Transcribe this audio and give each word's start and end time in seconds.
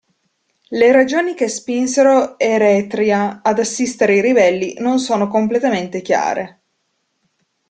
Le 0.69 0.91
ragioni 0.91 1.35
che 1.35 1.47
spinsero 1.47 2.39
Eretria 2.39 3.41
ad 3.43 3.59
assistere 3.59 4.15
i 4.15 4.21
ribelli 4.21 4.73
non 4.79 4.97
sono 4.97 5.27
completamente 5.27 6.01
chiare. 6.01 6.61